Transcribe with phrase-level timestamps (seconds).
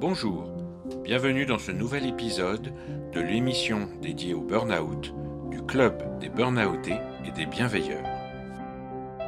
[0.00, 0.44] Bonjour,
[1.04, 2.72] bienvenue dans ce nouvel épisode
[3.12, 5.12] de l'émission dédiée au burn-out
[5.50, 8.04] du Club des Burnoutés et des Bienveilleurs.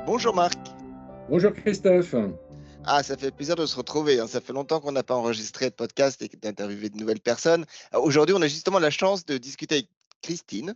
[0.07, 0.59] Bonjour Marc.
[1.29, 2.15] Bonjour Christophe.
[2.85, 4.19] Ah, ça fait plaisir de se retrouver.
[4.21, 4.27] hein.
[4.27, 7.65] Ça fait longtemps qu'on n'a pas enregistré de podcast et d'interviewer de nouvelles personnes.
[7.95, 9.89] Euh, Aujourd'hui, on a justement la chance de discuter avec
[10.23, 10.75] Christine.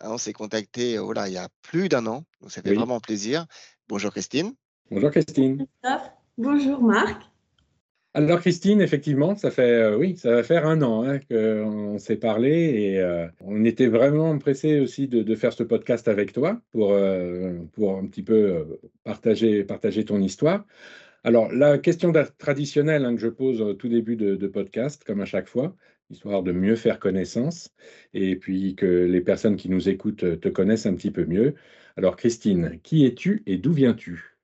[0.00, 2.70] Hein, On s'est contacté oh là, il y a plus d'un an, donc ça fait
[2.70, 2.76] Oui.
[2.76, 3.46] vraiment plaisir.
[3.88, 4.52] Bonjour Christine.
[4.90, 5.66] Bonjour Christine.
[6.38, 7.22] Bonjour Marc.
[8.14, 12.16] Alors Christine, effectivement, ça fait euh, oui, ça va faire un an hein, qu'on s'est
[12.16, 16.62] parlé et euh, on était vraiment pressé aussi de, de faire ce podcast avec toi
[16.72, 20.64] pour euh, pour un petit peu partager partager ton histoire.
[21.22, 25.20] Alors la question traditionnelle hein, que je pose au tout début de, de podcast, comme
[25.20, 25.76] à chaque fois,
[26.08, 27.74] histoire de mieux faire connaissance
[28.14, 31.56] et puis que les personnes qui nous écoutent te connaissent un petit peu mieux.
[31.96, 34.37] Alors Christine, qui es-tu et d'où viens-tu?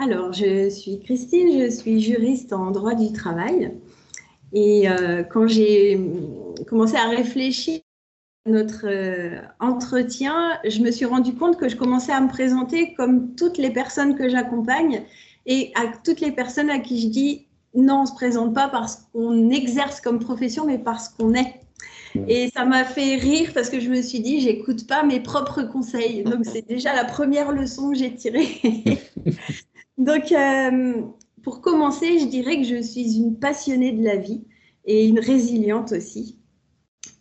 [0.00, 3.76] Alors, je suis Christine, je suis juriste en droit du travail.
[4.52, 6.00] Et euh, quand j'ai
[6.68, 7.80] commencé à réfléchir
[8.46, 12.94] à notre euh, entretien, je me suis rendu compte que je commençais à me présenter
[12.94, 15.02] comme toutes les personnes que j'accompagne
[15.46, 18.68] et à toutes les personnes à qui je dis non, on ne se présente pas
[18.68, 21.60] parce qu'on exerce comme profession, mais parce qu'on est.
[22.26, 25.62] Et ça m'a fait rire parce que je me suis dit, j'écoute pas mes propres
[25.62, 26.22] conseils.
[26.22, 28.48] Donc, c'est déjà la première leçon que j'ai tirée.
[29.98, 31.02] Donc, euh,
[31.42, 34.44] pour commencer, je dirais que je suis une passionnée de la vie
[34.84, 36.38] et une résiliente aussi.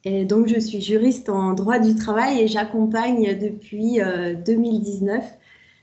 [0.03, 5.23] Et donc, je suis juriste en droit du travail et j'accompagne depuis euh, 2019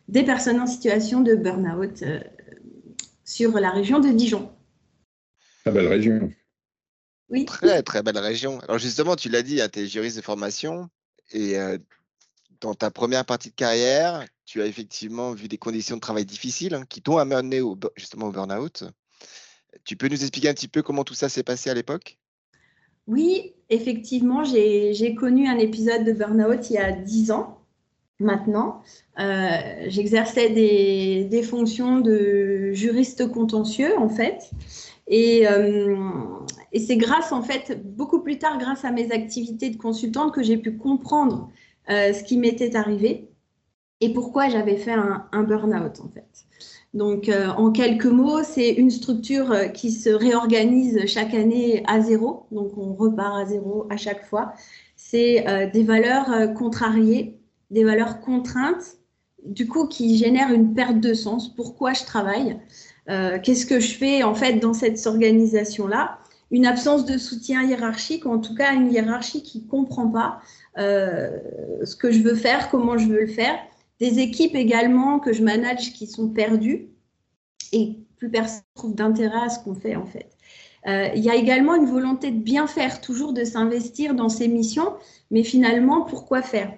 [0.08, 2.20] des personnes en situation de burn-out euh,
[3.24, 4.50] sur la région de Dijon.
[5.62, 6.30] Très belle région.
[7.30, 7.44] Oui.
[7.46, 8.60] Très très belle région.
[8.60, 10.88] Alors justement, tu l'as dit, tu es juriste de formation
[11.32, 11.78] et euh,
[12.60, 16.74] dans ta première partie de carrière, tu as effectivement vu des conditions de travail difficiles
[16.74, 18.84] hein, qui t'ont amené au, justement au burn-out.
[19.84, 22.18] Tu peux nous expliquer un petit peu comment tout ça s'est passé à l'époque?
[23.06, 27.64] Oui, effectivement, j'ai j'ai connu un épisode de burn-out il y a 10 ans
[28.18, 28.82] maintenant.
[29.18, 34.50] Euh, J'exerçais des, des fonctions de juriste contentieux, en fait.
[35.06, 35.96] Et, euh,
[36.72, 40.42] et c'est grâce, en fait, beaucoup plus tard, grâce à mes activités de consultante, que
[40.42, 41.50] j'ai pu comprendre
[41.90, 43.28] euh, ce qui m'était arrivé
[44.00, 46.46] et pourquoi j'avais fait un, burn-out, en fait.
[46.94, 52.46] Donc, euh, en quelques mots, c'est une structure qui se réorganise chaque année à zéro.
[52.50, 54.52] Donc, on repart à zéro à chaque fois.
[54.96, 57.38] C'est des valeurs contrariées,
[57.70, 58.98] des valeurs contraintes,
[59.44, 61.54] du coup, qui génèrent une perte de sens.
[61.54, 62.58] Pourquoi je travaille?
[63.08, 66.18] Euh, Qu'est-ce que je fais, en fait, dans cette organisation-là?
[66.50, 70.40] Une absence de soutien hiérarchique, ou en tout cas, une hiérarchie qui ne comprend pas
[70.78, 71.30] euh,
[71.84, 73.58] ce que je veux faire, comment je veux le faire.
[74.00, 76.88] Des équipes également que je manage qui sont perdues
[77.72, 80.30] et plus personne ne trouve d'intérêt à ce qu'on fait en fait.
[80.86, 84.48] Euh, il y a également une volonté de bien faire, toujours de s'investir dans ses
[84.48, 84.92] missions,
[85.30, 86.72] mais finalement, pourquoi faire?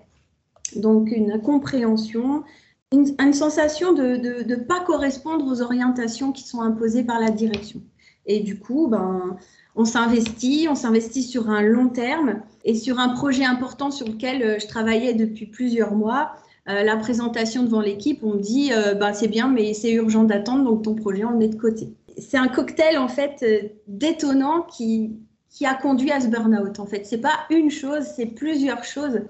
[0.76, 2.44] Donc une compréhension,
[2.92, 7.82] une, sensation de ne pas correspondre aux orientations qui sont imposées par la direction.
[8.26, 9.36] Et du coup, ben,
[9.76, 14.42] on s'investit, on s'investit sur un long terme et sur un projet important sur lequel
[14.42, 16.32] euh, je travaillais depuis plusieurs mois.
[16.68, 20.24] Euh, la présentation devant l'équipe, on me dit euh, bah, c'est bien, mais c'est urgent
[20.24, 21.94] d'attendre, donc ton projet, on le met de côté.
[22.18, 23.44] C'est un cocktail en fait
[23.86, 25.16] détonnant qui,
[25.50, 26.80] qui a conduit à ce burn-out.
[26.80, 29.20] En fait, c'est pas une chose, c'est plusieurs choses.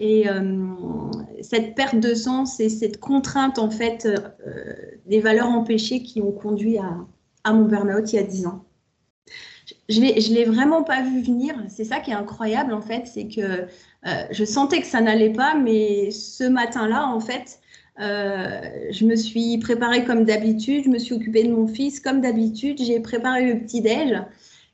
[0.00, 0.66] Et euh,
[1.42, 4.74] cette perte de sens et cette contrainte en fait euh,
[5.06, 6.98] des valeurs empêchées qui ont conduit à,
[7.44, 8.64] à mon burn-out il y a 10 ans.
[9.88, 11.54] Je ne l'ai vraiment pas vu venir.
[11.68, 13.66] C'est ça qui est incroyable en fait, c'est que euh,
[14.30, 17.58] je sentais que ça n'allait pas, mais ce matin-là, en fait,
[17.98, 22.78] je me suis préparée comme d'habitude, je me suis occupée de mon fils comme d'habitude,
[22.80, 24.22] j'ai préparé le petit-déj.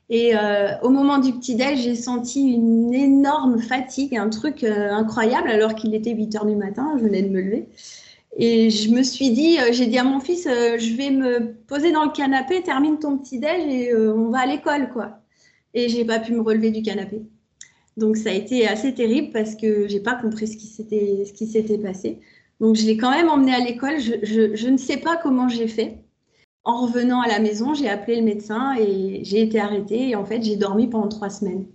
[0.09, 5.49] Et euh, au moment du petit-déj, j'ai senti une énorme fatigue, un truc euh, incroyable,
[5.49, 7.67] alors qu'il était 8 heures du matin, je venais de me lever.
[8.37, 11.91] Et je me suis dit, euh, j'ai dit à mon fils, je vais me poser
[11.91, 15.19] dans le canapé, termine ton petit-déj et on va à l'école, quoi.
[15.73, 17.23] Et j'ai pas pu me relever du canapé.
[17.97, 21.33] Donc ça a été assez terrible parce que j'ai pas compris ce qui s'était ce
[21.33, 22.19] qui s'était passé.
[22.59, 23.99] Donc je l'ai quand même emmené à l'école.
[23.99, 26.04] Je, je, je ne sais pas comment j'ai fait.
[26.65, 30.09] En revenant à la maison, j'ai appelé le médecin et j'ai été arrêtée.
[30.09, 31.65] Et en fait, j'ai dormi pendant trois semaines.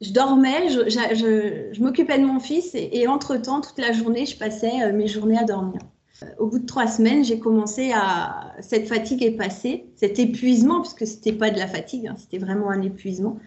[0.00, 4.82] Je dormais, je, m'occupais de mon fils et, et entre-temps, toute la journée, je passais
[4.82, 5.80] euh, mes journées à dormir.
[6.22, 8.54] Euh, Au bout de trois semaines, j'ai commencé à...
[8.60, 12.38] Cette fatigue est passée, cet épuisement, puisque ce n'était pas de la fatigue, hein, c'était
[12.38, 13.38] vraiment un épuisement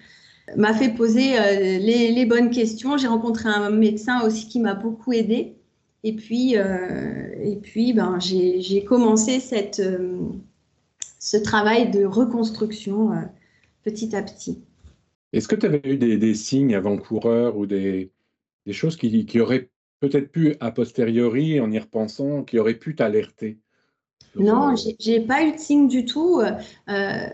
[0.56, 2.98] m'a fait poser euh, les, bonnes questions.
[2.98, 5.56] J'ai rencontré un médecin aussi qui m'a beaucoup aidé.
[6.04, 9.80] Et puis, et puis ben, j'ai commencé cette,
[11.20, 13.12] ce travail de reconstruction
[13.84, 14.64] petit à petit.
[15.34, 18.12] Est-ce que tu avais eu des, signes avant-coureurs ou des,
[18.72, 19.70] choses qui, qui auraient
[20.00, 23.60] peut-être pu, a posteriori, en y repensant, qui auraient pu t'alerter?
[24.36, 26.40] Non, j'ai pas eu de signe du tout.
[26.40, 27.28] Euh,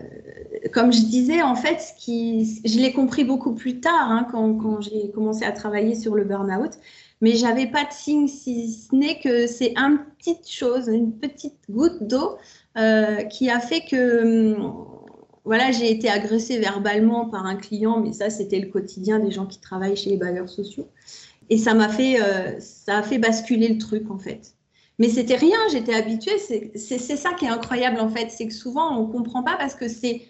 [0.72, 4.54] comme je disais, en fait, ce qui, je l'ai compris beaucoup plus tard hein, quand,
[4.54, 6.72] quand j'ai commencé à travailler sur le burn-out,
[7.20, 11.58] mais j'avais pas de signe si ce n'est que c'est une petite chose, une petite
[11.70, 12.36] goutte d'eau
[12.76, 14.86] euh, qui a fait que hum,
[15.46, 19.46] voilà, j'ai été agressée verbalement par un client, mais ça, c'était le quotidien des gens
[19.46, 20.88] qui travaillent chez les bailleurs sociaux.
[21.50, 22.58] Et ça m'a fait, euh,
[22.88, 24.56] a fait basculer le truc, en fait.
[24.98, 26.38] Mais c'était rien, j'étais habituée.
[26.38, 28.30] C'est ça qui est incroyable, en fait.
[28.30, 30.22] C'est que souvent, on ne comprend pas parce que c'est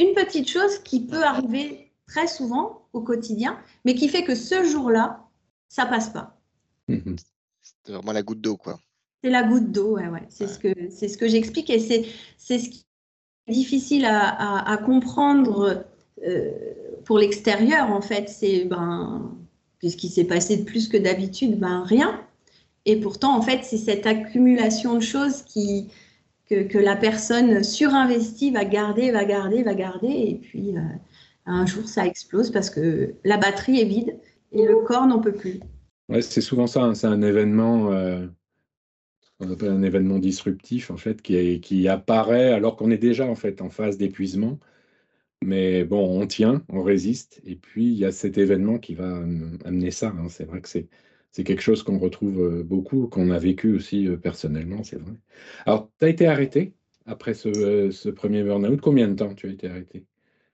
[0.00, 4.64] une petite chose qui peut arriver très souvent au quotidien, mais qui fait que ce
[4.64, 5.24] jour-là,
[5.68, 6.40] ça passe pas.
[6.88, 7.16] Mhm.
[7.86, 8.78] C'est vraiment la goutte d'eau, quoi.
[9.24, 10.26] C'est la goutte d'eau, ouais, ouais.
[10.28, 12.04] C'est ce que, ce que j'explique et c'est
[12.58, 12.84] ce qui
[13.48, 15.86] difficile à, comprendre
[16.26, 16.50] euh,
[17.06, 19.34] pour l'extérieur, en fait, c'est ben,
[19.78, 22.20] puisqu'il s'est passé de plus que d'habitude, ben rien.
[22.84, 25.88] Et pourtant, en fait, c'est cette accumulation de choses qui,
[26.44, 30.82] que, la personne surinvestie va garder, va garder, va garder, et puis euh,
[31.46, 34.18] un jour, ça explose parce que la batterie est vide
[34.52, 35.60] et le corps n'en peut plus.
[36.10, 36.94] Ouais, c'est souvent ça, hein.
[36.94, 37.90] c'est un événement.
[37.90, 38.26] Euh,
[39.40, 43.34] on appelle un événement disruptif en fait qui, qui apparaît alors qu'on est déjà en
[43.34, 44.58] fait en phase d'épuisement.
[45.42, 49.18] Mais bon, on tient, on résiste, et puis il y a cet événement qui va
[49.66, 50.08] amener ça.
[50.08, 50.28] Hein.
[50.30, 50.88] C'est vrai que c'est,
[51.32, 55.12] c'est quelque chose qu'on retrouve euh, beaucoup, qu'on a vécu aussi euh, personnellement, c'est vrai.
[55.66, 56.72] Alors, tu as été arrêté
[57.04, 58.80] après ce, euh, ce premier burn-out?
[58.80, 60.06] Combien de temps tu as été arrêté?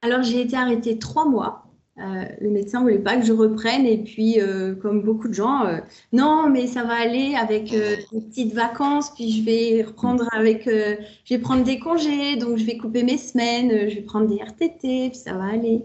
[0.03, 1.70] Alors, j'ai été arrêté trois mois.
[1.99, 5.35] Euh, le médecin ne voulait pas que je reprenne et puis euh, comme beaucoup de
[5.35, 5.81] gens, euh,
[6.13, 11.35] non mais ça va aller avec des petites vacances, puis je vais reprendre avec, je
[11.35, 15.11] vais prendre des congés, donc je vais couper mes semaines, je vais prendre des RTT,
[15.11, 15.85] puis ça va aller.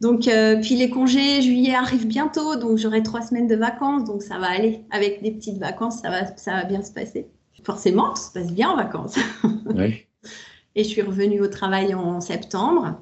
[0.00, 0.30] Donc
[0.62, 4.46] puis les congés juillet arrivent bientôt, donc j'aurai trois semaines de vacances, donc ça va
[4.46, 7.26] aller avec des petites vacances, ça va, ça va bien se passer.
[7.64, 9.18] Forcément, tout se passe bien en vacances.
[10.76, 13.00] et je suis revenue au travail en septembre.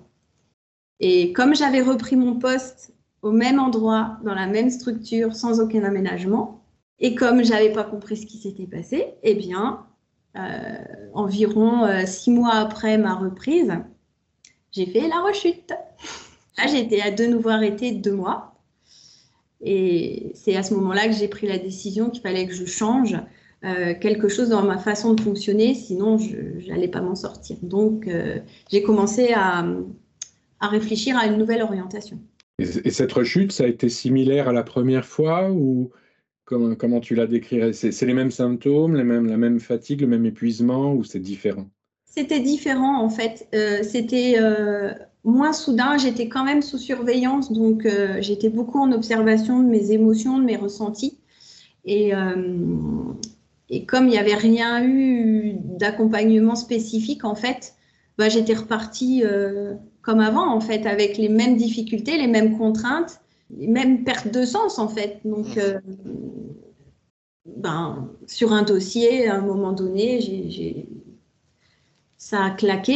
[1.00, 2.92] Et comme j'avais repris mon poste
[3.22, 6.62] au même endroit, dans la même structure, sans aucun aménagement,
[7.00, 9.86] et comme je n'avais pas compris ce qui s'était passé, eh bien,
[10.36, 13.72] euh, environ euh, six mois après ma reprise,
[14.72, 15.72] j'ai fait la rechute.
[16.58, 18.54] Là, j'ai été à de nouveau arrêtée deux mois.
[19.60, 23.16] Et c'est à ce moment-là que j'ai pris la décision qu'il fallait que je change
[23.64, 27.56] euh, quelque chose dans ma façon de fonctionner, sinon je n'allais pas m'en sortir.
[27.62, 28.08] Donc,
[28.70, 29.64] j'ai commencé à,
[30.64, 32.18] à réfléchir à une nouvelle orientation.
[32.58, 35.90] Et, cette rechute, ça a été similaire à la première fois ou
[36.44, 37.72] comment, comment tu la décrirais?
[37.72, 41.66] C'est les mêmes symptômes, les mêmes, la même fatigue, le même épuisement ou c'est différent?
[42.04, 43.48] C'était différent en fait.
[43.54, 44.92] Euh, c'était euh,
[45.24, 45.98] moins soudain.
[45.98, 50.44] J'étais quand même sous surveillance, donc euh, j'étais beaucoup en observation de mes émotions, de
[50.44, 51.18] mes ressentis.
[51.86, 52.12] Et,
[53.68, 57.74] et comme il n'y avait rien eu d'accompagnement spécifique, en fait,
[58.16, 59.22] bah, j'étais repartie
[60.04, 63.20] comme avant, en fait, avec les mêmes difficultés, les mêmes contraintes,
[63.56, 65.20] les mêmes pertes de sens, en fait.
[65.24, 65.58] Donc, mmh.
[65.58, 65.80] euh,
[67.46, 70.86] ben, sur un dossier, à un moment donné, j'ai,
[72.18, 72.92] ça a claqué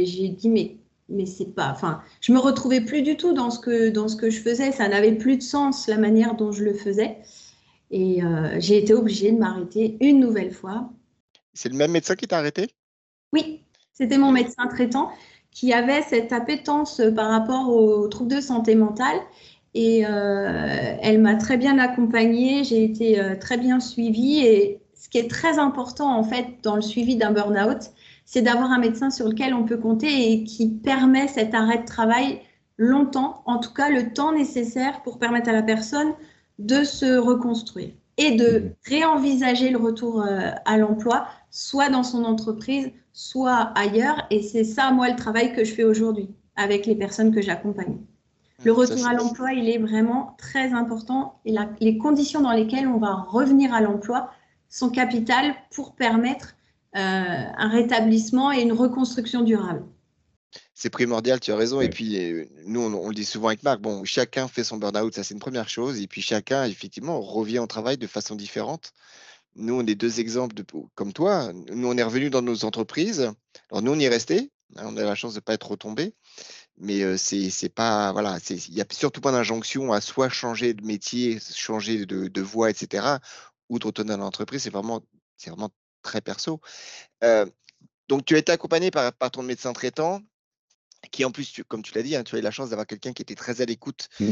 [0.00, 0.76] et j'ai dit, mais,
[1.10, 1.70] mais c'est pas.
[1.70, 4.72] Enfin, je me retrouvais plus du tout dans ce que, dans ce que je faisais.
[4.72, 7.18] Ça n'avait plus de sens, la manière dont je le faisais.
[7.90, 10.90] Et euh, j'ai été obligée de m'arrêter une nouvelle fois.
[11.52, 12.68] C'est le même médecin qui t'a arrêté?
[13.34, 15.10] Oui, c'était mon médecin traitant
[15.50, 19.16] qui avait cette appétence par rapport aux troubles de santé mentale.
[19.74, 24.38] Et euh, elle m'a très bien accompagnée, j'ai été euh, très bien suivie.
[24.38, 27.90] Et ce qui est très important en fait dans le suivi d'un burn-out,
[28.24, 31.86] c'est d'avoir un médecin sur lequel on peut compter et qui permet cet arrêt de
[31.86, 32.40] travail
[32.76, 36.12] longtemps, en tout cas le temps nécessaire pour permettre à la personne
[36.58, 42.90] de se reconstruire et de réenvisager le retour euh, à l'emploi, soit dans son entreprise,
[43.18, 44.24] soit ailleurs.
[44.30, 47.98] Et c'est ça, moi, le travail que je fais aujourd'hui avec les personnes que j'accompagne.
[48.62, 52.98] Le retour à l'emploi, il est vraiment très important et les conditions dans lesquelles on
[52.98, 54.30] va revenir à l'emploi
[54.68, 56.54] sont capitales pour permettre
[56.96, 57.00] euh,
[57.56, 59.84] un rétablissement et une reconstruction durable.
[60.74, 61.80] C'est primordial, tu as raison.
[61.80, 65.14] Et puis, euh, nous, on, le dit souvent avec Marc, bon, chacun fait son burn-out,
[65.14, 66.00] ça c'est une première chose.
[66.00, 68.92] Et puis, chacun, effectivement, revient au travail de façon différente.
[69.58, 71.52] Nous, on est deux exemples de, comme toi.
[71.52, 73.32] Nous, on est revenus dans nos entreprises.
[73.70, 74.50] Alors, nous, on y est resté.
[74.76, 76.14] Hein, on a la chance de ne pas être retombé.
[76.76, 81.38] Mais c'est pas, voilà, il n'y a surtout pas d'injonction à soit changer de métier,
[81.54, 83.18] changer de, de voie, etc.
[83.68, 85.02] ou de retourner dans l'entreprise, c'est vraiment,
[85.36, 85.70] c'est vraiment
[86.02, 86.60] très perso.
[87.24, 87.46] Euh,
[88.08, 90.22] donc, tu as été accompagné par, par ton médecin traitant,
[91.10, 93.12] qui en plus, comme tu l'as dit, hein, tu as eu la chance d'avoir quelqu'un
[93.12, 94.30] qui était très à l'écoute mmh.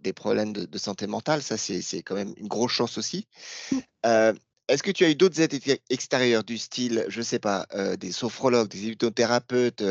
[0.00, 1.42] des, problèmes de, santé mentale.
[1.42, 3.26] Ça, c'est quand même une grosse chance aussi.
[3.70, 3.78] Mmh.
[4.06, 4.32] Euh,
[4.68, 5.58] est-ce que tu as eu d'autres aides
[5.90, 9.82] extérieures du style, je ne sais pas, euh, des sophrologues, des hypnothérapeutes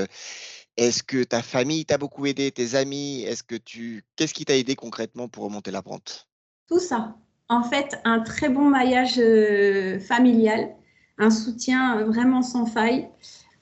[0.77, 3.23] Est-ce que ta famille t'a beaucoup aidé, tes amis?
[3.23, 6.27] Est-ce que tu, qu'est-ce qui t'a aidé concrètement pour remonter la pente?
[6.67, 7.15] Tout ça.
[7.49, 9.19] En fait, un très bon maillage
[10.07, 10.73] familial
[11.21, 13.07] un soutien vraiment sans faille.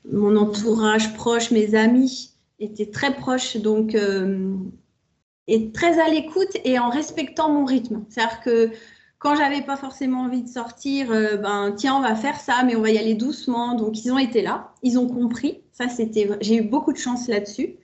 [0.09, 4.55] Mon entourage proche, mes amis étaient très proches, donc euh,
[5.47, 8.05] et très à l'écoute et en respectant mon rythme.
[8.09, 8.71] C'est-à-dire que
[9.19, 12.75] quand j'avais pas forcément envie de sortir, euh, ben tiens, on va faire ça, mais
[12.75, 13.75] on va y aller doucement.
[13.75, 15.61] Donc ils ont été là, ils ont compris.
[15.73, 17.75] Ça, c'était, j'ai eu beaucoup de chance là-dessus.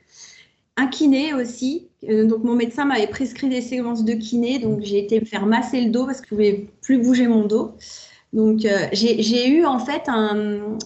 [0.77, 1.89] Un kiné aussi.
[2.09, 5.81] Euh, donc mon médecin m'avait prescrit des séquences de kiné, donc j'ai été faire masser
[5.81, 7.73] le dos parce que je pouvais plus bouger mon dos.
[8.33, 10.77] Donc, euh, j'ai eu en fait un.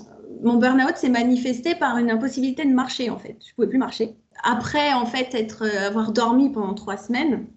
[0.44, 3.38] Mon burn-out s'est manifesté par une impossibilité de marcher en fait.
[3.46, 4.16] Je pouvais plus marcher.
[4.44, 7.48] Après, en fait, être, avoir dormi pendant trois semaines,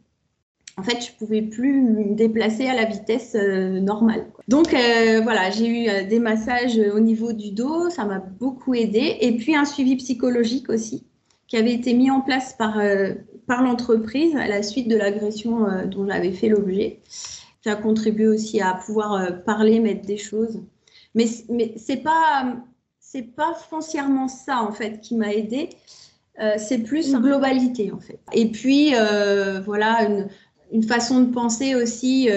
[0.78, 4.26] en fait, je pouvais plus me déplacer à la vitesse euh, normale.
[4.48, 4.70] Donc,
[5.22, 9.18] voilà, j'ai eu des massages au niveau du dos, ça m'a beaucoup aidé.
[9.20, 11.04] Et puis, un suivi psychologique aussi,
[11.46, 12.80] qui avait été mis en place par,
[13.46, 17.00] par l'entreprise à la suite de l'agression dont j'avais fait l'objet
[17.62, 20.60] qui a contribué aussi à pouvoir euh, parler, mettre des choses.
[21.14, 22.56] Mais, mais ce n'est pas,
[23.36, 25.70] pas foncièrement ça, en fait, qui m'a aidé.
[26.40, 28.18] Euh, c'est plus une globalité, en fait.
[28.32, 30.28] Et puis, euh, voilà, une,
[30.72, 32.28] une, façon de penser aussi.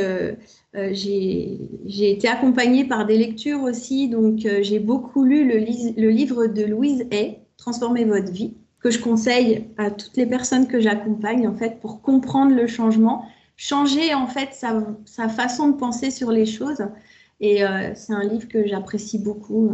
[0.74, 4.10] j'ai été accompagnée par des lectures aussi.
[4.10, 9.66] Donc, j'ai beaucoup lu le, livre de Louise Hay, Transformer votre vie, que je conseille
[9.78, 13.26] à toutes les personnes que j'accompagne, en fait, pour comprendre le changement
[13.58, 16.86] changer en fait sa, façon de penser sur les choses.
[17.40, 19.72] Et euh, c'est un livre que j'apprécie beaucoup.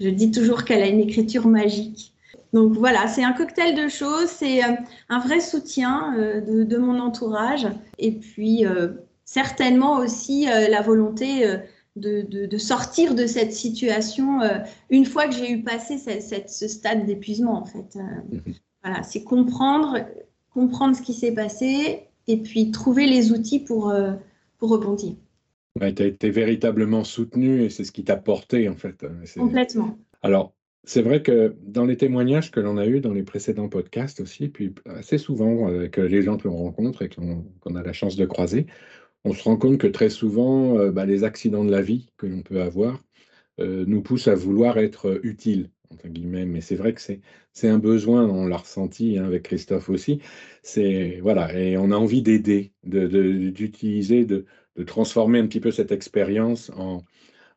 [0.00, 2.14] Je dis toujours qu'elle a une écriture magique.
[2.52, 4.74] Donc voilà, c'est un cocktail de choses, c'est euh,
[5.08, 7.66] un vrai soutien euh, de, mon entourage
[7.98, 8.64] et puis
[9.24, 11.44] certainement aussi la volonté
[11.96, 14.40] de, sortir de cette situation
[14.88, 17.96] une fois que j'ai eu passé ce stade d'épuisement en fait.
[18.30, 18.54] Mhm.
[18.84, 19.98] Voilà, c'est comprendre,
[20.54, 24.12] comprendre ce qui s'est passé, et puis trouver les outils pour, euh,
[24.58, 25.14] pour rebondir.
[25.80, 29.04] Ouais, tu as été véritablement soutenu et c'est ce qui t'a porté en fait.
[29.04, 29.98] Hein, Complètement.
[30.22, 30.52] Alors,
[30.84, 34.48] c'est vrai que dans les témoignages que l'on a eus dans les précédents podcasts aussi,
[34.48, 38.26] puis assez souvent avec les gens que l'on rencontre et qu'on a la chance de
[38.26, 38.66] croiser,
[39.24, 42.26] on se rend compte que très souvent, euh, bah, les accidents de la vie que
[42.26, 43.02] l'on peut avoir
[43.60, 47.78] euh, nous poussent à vouloir être utiles entre guillemets, mais c'est vrai que c'est un
[47.78, 50.20] besoin, on l'a ressenti hein, avec Christophe aussi.
[50.62, 54.44] C'est voilà, et on a envie d'aider, d'utiliser, de,
[54.76, 57.02] de, transformer un petit peu cette expérience en,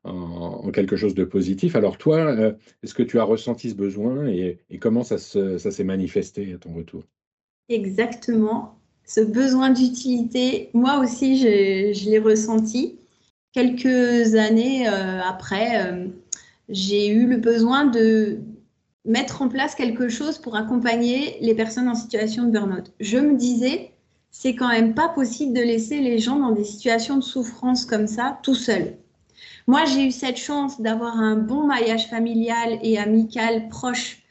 [0.03, 1.75] en, quelque chose de positif.
[1.75, 2.53] Alors toi, euh,
[2.83, 7.03] est-ce que tu as ressenti ce besoin et, comment ça s'est manifesté à ton retour?
[7.69, 12.97] Exactement, ce besoin d'utilité, moi aussi, je, je l'ai ressenti.
[13.53, 16.07] Quelques années euh, après, euh,
[16.69, 18.39] j'ai eu le besoin de
[19.03, 22.93] mettre en place quelque chose pour accompagner les personnes en situation de burn-out.
[22.99, 23.91] Je me disais,
[24.29, 28.07] c'est quand même pas possible de laisser les gens dans des situations de souffrance comme
[28.07, 28.95] ça, tout seuls.
[29.71, 34.21] Moi, j'ai eu cette chance d'avoir un bon maillage familial et amical proche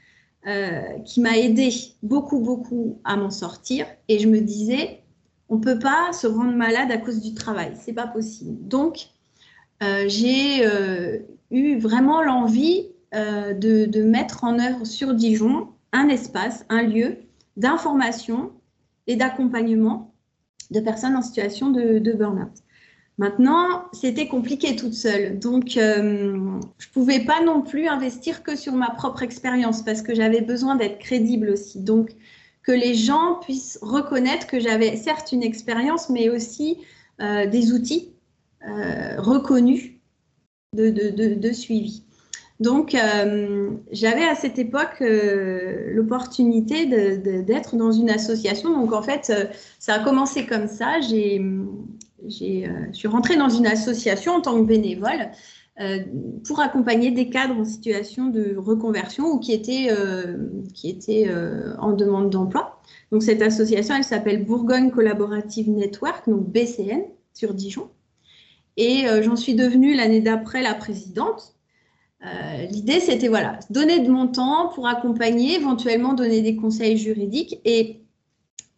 [0.46, 1.70] euh, qui m'a aidé
[2.02, 3.86] beaucoup, beaucoup à m'en sortir.
[4.08, 5.02] Et je me disais,
[5.48, 8.68] on ne peut pas se rendre malade à cause du travail, c'est pas possible.
[8.68, 9.06] Donc,
[9.82, 11.20] euh, j'ai euh,
[11.50, 17.16] eu vraiment l'envie de, mettre en œuvre sur Dijon un espace, un lieu
[17.56, 18.52] d'information
[19.06, 20.12] et d'accompagnement
[20.70, 22.52] de personnes en situation de, burn-out.
[23.20, 25.38] Maintenant, c'était compliqué toute seule.
[25.38, 30.14] Donc, je ne pouvais pas non plus investir que sur ma propre expérience parce que
[30.14, 31.80] j'avais besoin d'être crédible aussi.
[31.80, 32.10] Donc,
[32.62, 36.78] que les gens puissent reconnaître que j'avais certes une expérience, mais aussi
[37.18, 38.14] des outils
[38.68, 40.02] euh, reconnu
[40.76, 42.04] de, de, suivi.
[42.60, 48.78] Donc, euh, j'avais à cette époque euh, l'opportunité d'être dans une association.
[48.78, 49.32] Donc, en fait,
[49.78, 51.00] ça a commencé comme ça.
[51.00, 51.42] J'ai,
[52.24, 55.30] je suis rentrée dans une association en tant que bénévole
[56.46, 59.88] pour accompagner des cadres en situation de reconversion ou qui étaient,
[60.74, 61.30] qui étaient
[61.78, 62.80] en demande d'emploi.
[63.10, 67.90] Donc, cette association, elle s'appelle Bourgogne Collaborative Network, donc BCN, sur Dijon.
[68.76, 71.54] Et euh, j'en suis devenue l'année d'après la présidente.
[72.24, 77.60] Euh, l'idée, c'était voilà, donner de mon temps pour accompagner, éventuellement donner des conseils juridiques.
[77.64, 78.00] Et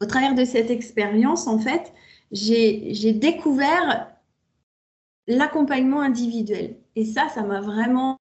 [0.00, 1.92] au travers de cette expérience, en fait,
[2.32, 4.08] j'ai découvert
[5.26, 6.76] l'accompagnement individuel.
[6.96, 8.18] Et ça, ça m'a vraiment...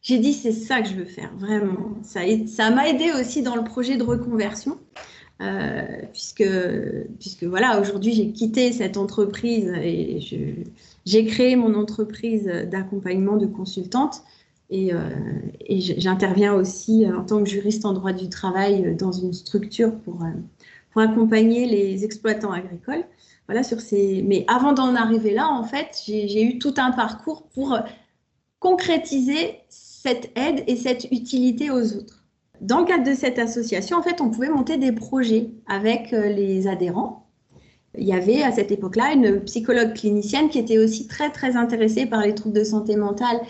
[0.00, 1.94] J'ai dit, c'est ça que je veux faire, vraiment.
[2.02, 4.80] Ça, m'a aidé aussi dans le projet de reconversion.
[5.40, 5.82] Euh,
[6.12, 6.44] puisque,
[7.18, 10.20] puisque voilà, aujourd'hui j'ai quitté cette entreprise et
[11.04, 14.22] j'ai créé mon entreprise d'accompagnement de consultante
[14.72, 15.10] euh,
[15.60, 20.24] et j'interviens aussi en tant que juriste en droit du travail dans une structure pour,
[20.92, 23.04] pour accompagner les exploitants agricoles.
[23.46, 24.22] Voilà, sur ces...
[24.22, 27.78] Mais avant d'en arriver là, en fait, j'ai eu tout un parcours pour
[28.60, 32.22] concrétiser cette aide et cette utilité aux autres
[32.62, 36.28] dans le cadre de cette association, en fait, on pouvait monter des projets avec euh,
[36.28, 37.28] les adhérents.
[37.98, 42.06] Il y avait à cette époque-là une psychologue clinicienne qui était aussi très très intéressée
[42.06, 43.40] par les troubles de santé mentale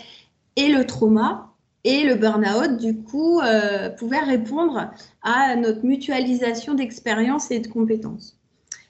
[0.57, 1.52] et le trauma.
[1.83, 8.39] Et le burn-out, du coup, euh, pouvait répondre à notre mutualisation d'expériences et de compétences.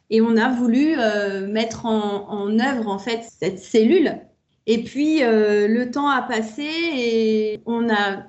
[0.10, 4.20] Et on a voulu euh, mettre en, œuvre en fait cette cellule.
[4.68, 6.64] Et puis le temps a passé
[6.96, 8.24] et on a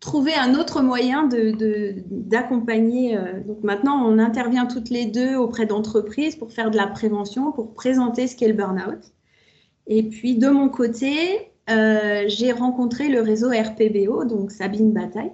[0.00, 1.28] trouver un autre moyen
[2.10, 3.14] d'accompagner.
[3.14, 6.86] De, euh, donc maintenant, on intervient toutes les deux auprès d'entreprises pour faire de la
[6.86, 9.12] prévention, pour présenter ce qu'est le burn-out.
[9.86, 15.32] Et puis de mon côté, euh, j'ai rencontré le réseau RPBO, donc Sabine Bataille,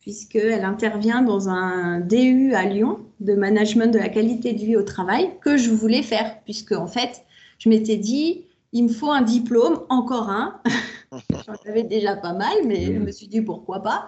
[0.00, 4.82] puisqu'elle intervient dans un DU à Lyon de management de la qualité de vie au
[4.82, 7.24] travail que je voulais faire, puisque en fait,
[7.58, 10.60] je m'étais dit, il me faut un diplôme, encore un.
[11.30, 14.06] J'en avais déjà pas mal, mais je me suis dit pourquoi pas.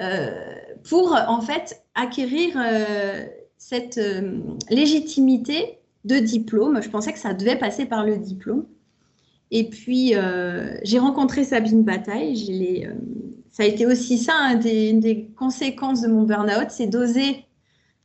[0.00, 0.54] Euh,
[0.88, 3.26] pour en fait acquérir euh,
[3.58, 4.00] cette
[4.70, 6.80] légitimité de diplôme.
[6.82, 8.64] Je pensais que ça devait passer par le diplôme.
[9.50, 10.14] Et puis,
[10.84, 12.88] j'ai rencontré Sabine Bataille.
[13.50, 17.44] ça a été aussi ça, hein, des, conséquences de mon burn-out, c'est d'oser.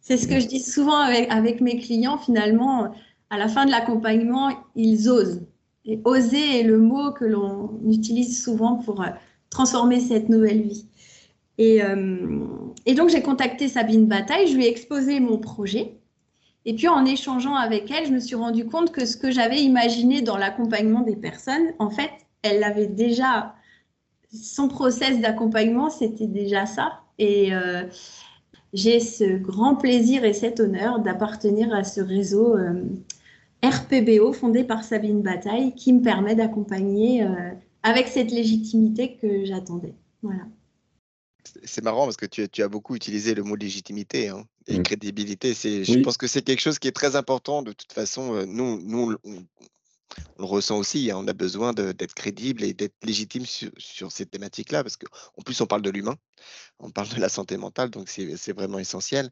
[0.02, 2.92] C'est ce que je dis souvent avec, mes clients, finalement,
[3.30, 5.42] à la fin de l'accompagnement, ils osent.
[5.86, 9.10] Et oser est le mot que l'on utilise souvent pour euh,
[9.50, 10.88] transformer cette nouvelle vie.
[11.58, 12.46] Et, euh,
[12.86, 16.00] et donc, j'ai contacté Sabine Bataille, je lui ai exposé mon projet.
[16.66, 19.62] Et puis, en échangeant avec elle, je me suis rendu compte que ce que j'avais
[19.62, 22.10] imaginé dans l'accompagnement des personnes, en fait,
[22.42, 23.56] elle avait déjà,
[24.34, 27.02] son process d'accompagnement, c'était déjà ça.
[27.20, 27.84] Et euh,
[28.74, 32.56] j'ai ce grand plaisir et cet honneur d'appartenir à ce réseau
[33.66, 37.52] RPBO fondé par Sabine Bataille qui me permet d'accompagner euh,
[37.84, 39.94] avec cette légitimité que j'attendais.
[40.22, 40.44] Voilà.
[41.64, 44.84] C'est marrant parce que tu, as beaucoup utilisé le mot légitimité hein, et mm.
[44.84, 45.54] crédibilité.
[45.54, 47.62] Je pense que c'est quelque chose qui est très important.
[47.62, 49.46] De toute façon, euh, nous, nous on,
[50.38, 51.12] le ressent aussi.
[51.12, 51.18] Hein.
[51.18, 55.60] on a besoin d'être crédible et d'être légitime sur, sur ces thématiques-là parce qu'en plus,
[55.62, 56.16] on parle de l'humain,
[56.80, 59.30] on parle de la santé mentale, donc c'est vraiment essentiel.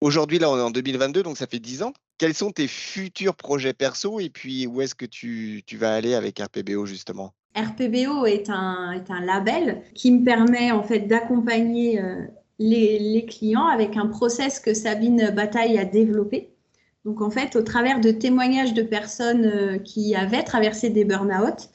[0.00, 1.92] Aujourd'hui, là, on est en 2022, donc ça fait 10 ans.
[2.18, 6.38] Quels sont tes futurs projets perso et puis où est-ce que tu, vas aller avec
[6.38, 7.34] RPBO justement?
[7.56, 12.26] RPBO est un, est un label qui me permet en fait d'accompagner euh,
[12.58, 16.54] les, clients avec un process que Sabine Bataille a développé.
[17.04, 21.68] Donc en fait, au travers de témoignages de personnes euh, qui avaient traversé des burn-out,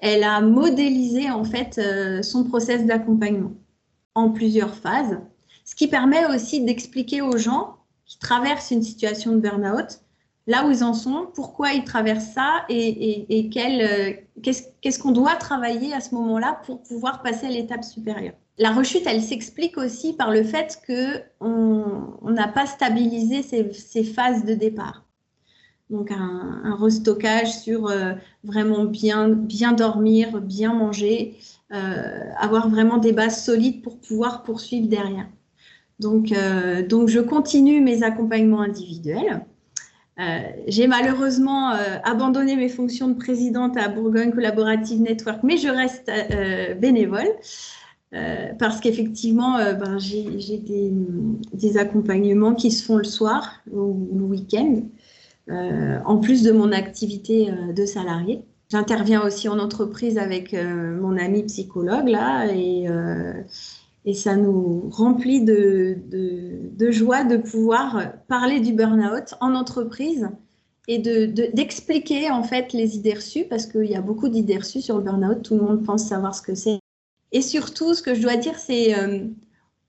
[0.00, 3.54] elle a modélisé en fait euh, son process d'accompagnement
[4.14, 5.18] en plusieurs phases
[5.68, 10.00] ce qui permet aussi d'expliquer aux gens qui traversent une situation de burn-out
[10.48, 15.92] là où ils en sont, pourquoi ils traversent ça et, euh, qu'est-ce qu'on doit travailler
[15.92, 18.32] à ce moment-là pour pouvoir passer à l'étape supérieure.
[18.56, 24.54] La rechute, elle s'explique aussi par le fait qu'on n'a pas stabilisé ces, phases de
[24.54, 25.04] départ.
[25.90, 29.28] Donc un, restockage sur euh, vraiment bien,
[29.76, 31.36] dormir, bien manger,
[31.74, 35.28] euh, avoir vraiment des bases solides pour pouvoir poursuivre derrière.
[36.00, 39.44] Donc, je continue mes accompagnements individuels.
[40.18, 45.68] Euh, j'ai malheureusement euh, abandonné mes fonctions de présidente à Bourgogne Collaborative Network, mais je
[45.68, 46.10] reste
[46.80, 47.28] bénévole
[48.58, 50.90] parce qu'effectivement, ben, j'ai des,
[51.52, 54.82] des, accompagnements qui se font le soir ou le week-end,
[55.50, 58.40] en plus de mon activité de salarié.
[58.70, 62.86] J'interviens aussi en entreprise avec mon ami psychologue là et
[64.08, 65.98] et ça nous remplit de,
[66.90, 70.30] joie de pouvoir parler du burn-out en entreprise
[70.86, 74.96] et d'expliquer en fait les idées reçues, parce qu'il y a beaucoup d'idées reçues sur
[74.96, 76.80] le burn-out, tout le monde pense savoir ce que c'est.
[77.32, 79.26] Et surtout, ce que je dois dire, c'est euh,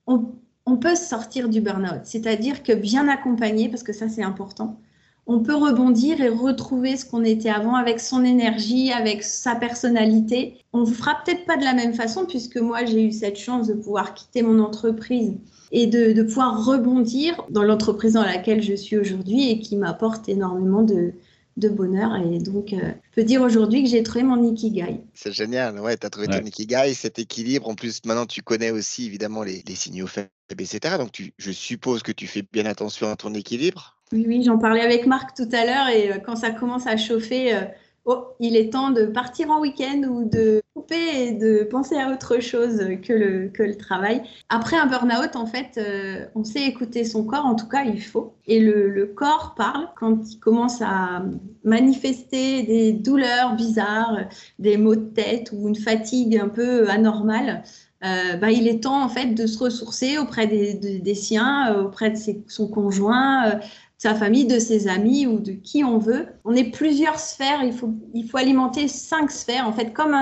[0.05, 4.81] on peut sortir du burn-out, c'est-à-dire que bien accompagné, parce que ça c'est important,
[5.29, 10.57] on peut rebondir et retrouver ce qu'on était avant avec son énergie, avec sa personnalité.
[10.73, 13.67] On ne fera peut-être pas de la même façon puisque moi j'ai eu cette chance
[13.67, 15.33] de pouvoir quitter mon entreprise
[15.71, 20.81] et de, pouvoir rebondir dans l'entreprise dans laquelle je suis aujourd'hui et qui m'apporte énormément
[20.81, 21.13] de,
[21.57, 22.15] de bonheur.
[22.15, 22.77] Et donc, euh,
[23.11, 25.01] je peux dire aujourd'hui que j'ai trouvé mon ikigai.
[25.13, 27.69] C'est génial, ouais, tu as trouvé ton ikigai, cet équilibre.
[27.69, 30.95] En plus, maintenant, tu connais aussi évidemment les, signaux faibles, etc.
[30.97, 33.98] Donc, tu, je suppose que tu fais bien attention à ton équilibre.
[34.11, 37.55] Oui, j'en parlais avec Marc tout à l'heure et euh, quand ça commence à chauffer,
[37.55, 37.61] euh,
[38.05, 42.11] oh, il est temps de partir en week-end ou de couper et de penser à
[42.11, 44.23] autre chose que le, travail.
[44.49, 48.01] Après un burn-out, en fait, euh, on sait écouter son corps, en tout cas, il
[48.01, 48.33] faut.
[48.47, 51.23] Et le, corps parle quand il commence à
[51.63, 54.21] manifester des douleurs bizarres,
[54.57, 57.61] des maux de tête ou une fatigue un peu anormale.
[58.01, 62.17] Bah, il est temps en fait de se ressourcer auprès des, siens, auprès de
[62.47, 63.59] son conjoint,
[63.99, 66.27] sa famille, de ses amis ou de qui on veut.
[66.45, 70.15] On est plusieurs sphères, il faut, il faut alimenter cinq sphères, en fait, comme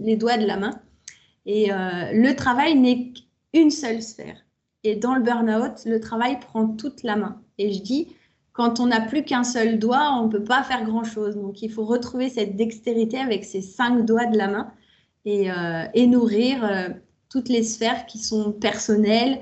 [0.00, 0.72] les doigts de la main.
[1.46, 3.12] Et euh, le travail n'est
[3.54, 4.44] qu'une seule sphère.
[4.82, 7.40] Et dans le burn-out, le travail prend toute la main.
[7.58, 8.08] Et je dis,
[8.52, 11.36] quand on n'a plus qu'un seul doigt, on ne peut pas faire grand-chose.
[11.36, 14.72] Donc, il faut retrouver cette dextérité avec ces cinq doigts de la main
[15.24, 16.88] et, euh, nourrir euh,
[17.30, 19.40] toutes les sphères qui sont personnelles,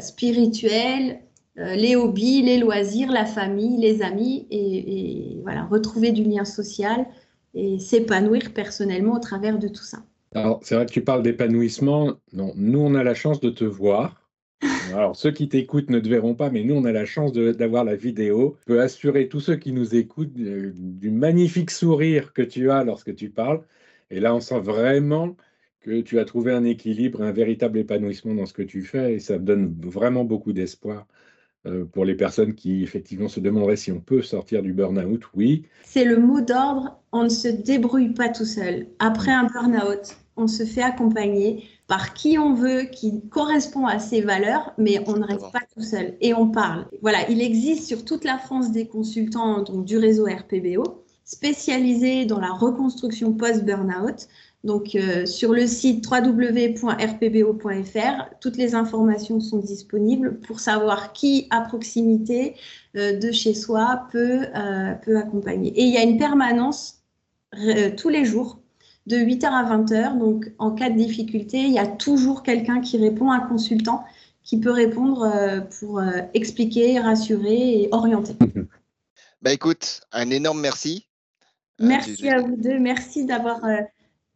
[0.00, 1.20] spirituelles,
[1.56, 7.06] les hobbies, les loisirs, la famille, les amis, et, voilà, retrouver du lien social
[7.54, 9.98] et s'épanouir personnellement au travers de tout ça.
[10.34, 12.14] Alors, c'est vrai que tu parles d'épanouissement.
[12.32, 14.20] Non, nous, on a la chance de te voir.
[14.92, 17.84] Alors, ceux qui t'écoutent ne te verront pas, mais nous, on a la chance d'avoir
[17.84, 18.56] la vidéo.
[18.60, 22.82] Je peux assurer tous ceux qui nous écoutent euh, du magnifique sourire que tu as
[22.82, 23.62] lorsque tu parles.
[24.10, 25.36] Et là, on sent vraiment
[25.80, 29.14] que tu as trouvé un équilibre, un véritable épanouissement dans ce que tu fais.
[29.14, 31.33] Et ça donne vraiment beaucoup d'espoir euh,
[31.92, 35.64] pour les personnes qui effectivement se demanderaient si on peut sortir du burn-out, oui.
[35.84, 38.86] C'est le mot d'ordre, on ne se débrouille pas tout seul.
[38.98, 44.20] Après un burn-out, on se fait accompagner par qui on veut, qui correspond à ses
[44.20, 46.86] valeurs, mais on ne reste pas tout seul et on parle.
[47.02, 52.40] Voilà, il existe sur toute la France des consultants donc, du réseau RPBO spécialisés dans
[52.40, 54.28] la reconstruction post-burnout.
[54.64, 56.80] Donc, euh, sur le site www.rpbo.fr,
[58.40, 62.56] toutes les informations sont disponibles pour savoir qui, à proximité
[62.96, 65.68] euh, de chez soi, peut, euh, peut accompagner.
[65.78, 67.02] Et il y a une permanence
[67.98, 68.58] tous les jours,
[69.06, 70.18] de 8h à 20h.
[70.18, 74.02] Donc, en cas de difficulté, il y a toujours quelqu'un qui répond, un consultant
[74.42, 75.30] qui peut répondre
[75.78, 78.34] pour expliquer, rassurer et orienter.
[79.40, 81.06] Bah écoute, un énorme merci.
[81.78, 82.78] Merci à vous deux.
[82.78, 83.60] Merci d'avoir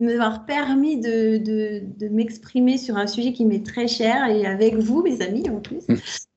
[0.00, 5.02] m'avoir permis de, de, m'exprimer sur un sujet qui m'est très cher et avec vous,
[5.02, 5.86] mes amis, en plus.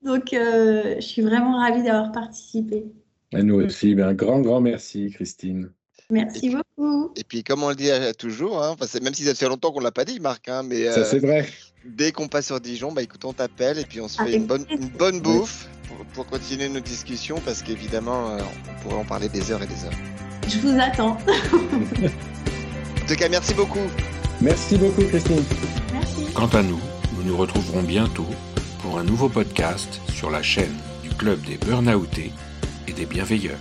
[0.04, 2.86] Donc, euh, je suis vraiment ravie d'avoir participé.
[3.34, 3.96] Et nous aussi.
[3.96, 5.72] Ben, un grand, grand merci, Christine.
[6.10, 7.12] Merci beaucoup.
[7.16, 9.86] Et puis, comme on le dit toujours, hein, même si ça fait longtemps qu'on ne
[9.86, 11.48] l'a pas dit, Marc, hein, mais ça, c'est vrai.
[11.86, 14.46] Dès qu'on passe sur Dijon, bah, écoute, on t'appelle et puis on se fait une
[14.46, 19.06] bonne, une bonne bouffe pour, pour, continuer nos discussions parce qu'évidemment, euh, on pourrait en
[19.06, 19.98] parler des heures et des heures.
[20.48, 21.18] Je vous attends.
[23.12, 23.90] tout cas, merci beaucoup.
[24.40, 25.44] Merci beaucoup, Christine.
[25.92, 26.34] Merci.
[26.34, 26.80] Quant à nous,
[27.16, 28.28] nous nous retrouverons bientôt
[28.82, 32.32] pour un nouveau podcast sur la chaîne du Club des Burnoutés
[32.88, 33.60] et des Bienveilleurs.